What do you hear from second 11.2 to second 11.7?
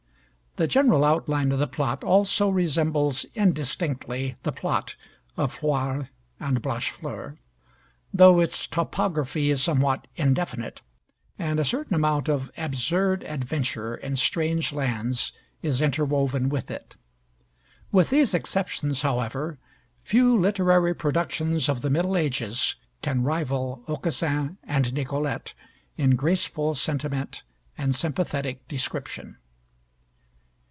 and a